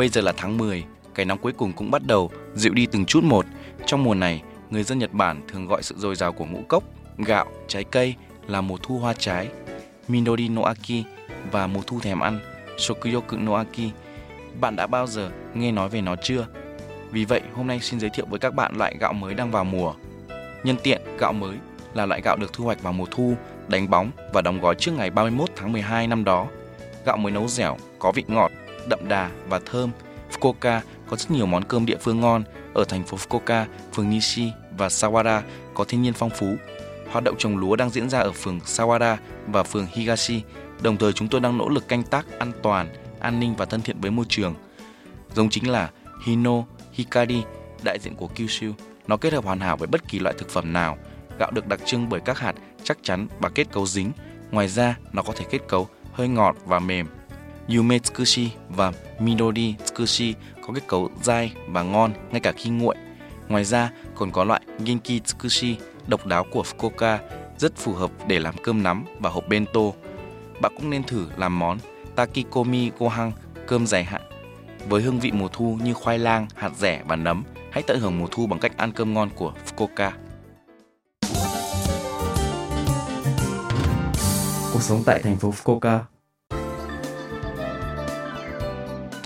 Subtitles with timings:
[0.00, 3.04] Bây giờ là tháng 10, cái nóng cuối cùng cũng bắt đầu dịu đi từng
[3.04, 3.46] chút một.
[3.86, 6.84] Trong mùa này, người dân Nhật Bản thường gọi sự dồi dào của ngũ cốc,
[7.18, 8.14] gạo, trái cây
[8.46, 9.48] là mùa thu hoa trái,
[10.08, 11.06] Minori no Aki
[11.50, 12.40] và mùa thu thèm ăn,
[12.78, 13.80] Shokuyoku no Aki.
[14.60, 16.46] Bạn đã bao giờ nghe nói về nó chưa?
[17.10, 19.64] Vì vậy, hôm nay xin giới thiệu với các bạn loại gạo mới đang vào
[19.64, 19.94] mùa.
[20.64, 21.56] Nhân tiện, gạo mới
[21.94, 23.34] là loại gạo được thu hoạch vào mùa thu,
[23.68, 26.46] đánh bóng và đóng gói trước ngày 31 tháng 12 năm đó.
[27.06, 28.52] Gạo mới nấu dẻo, có vị ngọt,
[28.88, 29.90] đậm đà và thơm.
[30.32, 32.44] Fukuoka có rất nhiều món cơm địa phương ngon.
[32.74, 35.40] Ở thành phố Fukuoka, phường Nishi và Sawara
[35.74, 36.56] có thiên nhiên phong phú.
[37.10, 40.42] Hoạt động trồng lúa đang diễn ra ở phường Sawara và phường Higashi.
[40.82, 42.88] Đồng thời chúng tôi đang nỗ lực canh tác an toàn,
[43.20, 44.54] an ninh và thân thiện với môi trường.
[45.34, 45.90] Giống chính là
[46.24, 47.42] Hino Hikari,
[47.82, 48.72] đại diện của Kyushu.
[49.06, 50.98] Nó kết hợp hoàn hảo với bất kỳ loại thực phẩm nào.
[51.38, 54.12] Gạo được đặc trưng bởi các hạt chắc chắn và kết cấu dính.
[54.50, 57.06] Ngoài ra, nó có thể kết cấu hơi ngọt và mềm.
[57.76, 60.34] Yume Tsukushi và Midori Tsukushi
[60.66, 62.96] có kết cấu dai và ngon ngay cả khi nguội.
[63.48, 65.76] Ngoài ra, còn có loại Genki Tsukushi
[66.06, 67.18] độc đáo của Fukuoka
[67.58, 69.80] rất phù hợp để làm cơm nắm và hộp bento.
[70.60, 71.78] Bạn cũng nên thử làm món
[72.14, 73.32] Takikomi Gohan
[73.66, 74.22] cơm dài hạn
[74.88, 77.44] với hương vị mùa thu như khoai lang, hạt rẻ và nấm.
[77.70, 80.10] Hãy tận hưởng mùa thu bằng cách ăn cơm ngon của Fukuoka.
[84.72, 86.00] Cuộc sống tại thành phố Fukuoka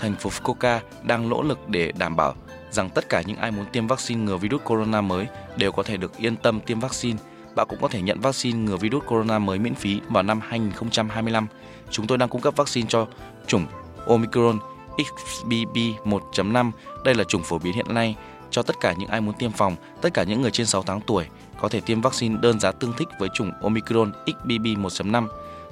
[0.05, 2.35] Thành phố Fukuoka đang nỗ lực để đảm bảo
[2.71, 5.27] rằng tất cả những ai muốn tiêm vaccine ngừa virus corona mới
[5.57, 7.17] đều có thể được yên tâm tiêm vaccine.
[7.55, 11.47] Bạn cũng có thể nhận vaccine ngừa virus corona mới miễn phí vào năm 2025.
[11.91, 13.07] Chúng tôi đang cung cấp vaccine cho
[13.47, 13.65] chủng
[14.07, 14.59] Omicron
[14.97, 16.71] XBB 1.5.
[17.03, 18.15] Đây là chủng phổ biến hiện nay
[18.51, 21.01] cho tất cả những ai muốn tiêm phòng, tất cả những người trên 6 tháng
[21.01, 21.25] tuổi
[21.59, 25.27] có thể tiêm vaccine đơn giá tương thích với chủng Omicron XBB 1.5.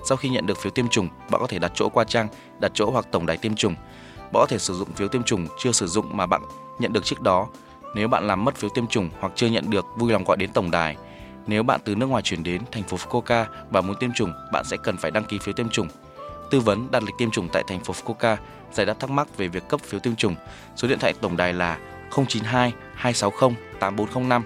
[0.05, 2.27] Sau khi nhận được phiếu tiêm chủng, bạn có thể đặt chỗ qua trang,
[2.59, 3.75] đặt chỗ hoặc tổng đài tiêm chủng.
[4.33, 6.41] Bạn có thể sử dụng phiếu tiêm chủng chưa sử dụng mà bạn
[6.79, 7.47] nhận được trước đó.
[7.95, 10.51] Nếu bạn làm mất phiếu tiêm chủng hoặc chưa nhận được, vui lòng gọi đến
[10.53, 10.97] tổng đài.
[11.47, 14.65] Nếu bạn từ nước ngoài chuyển đến thành phố Fukuoka và muốn tiêm chủng, bạn
[14.65, 15.87] sẽ cần phải đăng ký phiếu tiêm chủng.
[16.51, 18.37] Tư vấn đặt lịch tiêm chủng tại thành phố Fukuoka,
[18.71, 20.35] giải đáp thắc mắc về việc cấp phiếu tiêm chủng.
[20.75, 21.79] Số điện thoại tổng đài là
[22.15, 24.43] 092 260 8405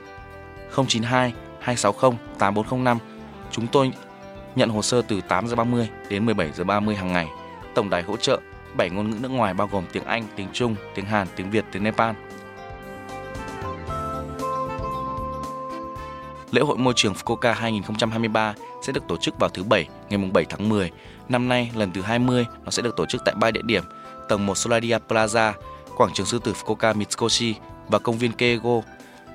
[0.76, 2.98] 092 260 8405.
[3.52, 3.92] Chúng tôi
[4.56, 7.28] nhận hồ sơ từ 8 giờ 30 đến 17 giờ 30 hàng ngày.
[7.76, 8.40] Tổng đài hỗ trợ
[8.78, 11.66] 7 ngôn ngữ nước ngoài bao gồm tiếng Anh, tiếng Trung, tiếng Hàn, tiếng Việt,
[11.72, 12.16] tiếng Nepal.
[16.52, 20.46] Lễ hội môi trường Fukuoka 2023 sẽ được tổ chức vào thứ Bảy, ngày 7
[20.46, 20.92] tháng 10.
[21.30, 23.84] Năm nay, lần thứ 20, nó sẽ được tổ chức tại ba địa điểm,
[24.30, 25.54] tầng 1 Solaria Plaza,
[25.98, 27.56] quảng trường sư tử Fukuoka Mitsukoshi
[27.88, 28.82] và công viên Keigo.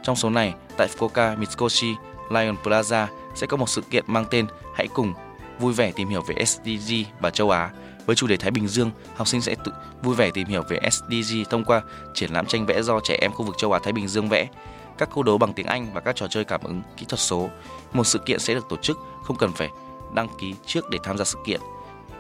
[0.03, 1.95] Trong số này, tại Fukuoka Mitsukoshi
[2.31, 5.15] Lion Plaza sẽ có một sự kiện mang tên Hãy cùng
[5.59, 7.71] vui vẻ tìm hiểu về SDG và châu Á.
[8.07, 10.81] Với chủ đề Thái Bình Dương, học sinh sẽ tự vui vẻ tìm hiểu về
[10.91, 11.83] SDG thông qua
[12.15, 14.49] triển lãm tranh vẽ do trẻ em khu vực châu Á Thái Bình Dương vẽ,
[14.99, 17.51] các câu đố bằng tiếng Anh và các trò chơi cảm ứng kỹ thuật số.
[17.93, 19.69] Một sự kiện sẽ được tổ chức, không cần phải
[20.15, 21.61] đăng ký trước để tham gia sự kiện.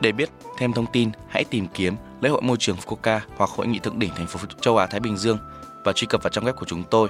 [0.00, 3.66] Để biết thêm thông tin, hãy tìm kiếm lễ hội môi trường Fukuoka hoặc hội
[3.66, 5.38] nghị thượng đỉnh thành phố châu Á Thái Bình Dương
[5.84, 7.08] và truy cập vào trang web của chúng tôi.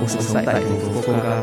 [0.00, 1.42] Cuộc sống tại thành phố Fukuoka